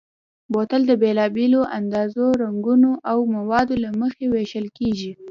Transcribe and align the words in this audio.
بوتل 0.51 0.81
د 0.87 0.91
بېلابېلو 1.01 1.61
اندازو، 1.77 2.25
رنګونو 2.43 2.91
او 3.11 3.17
موادو 3.35 3.75
له 3.83 3.89
مخې 4.01 4.25
وېشل 4.33 4.67
کېږي. 4.77 5.11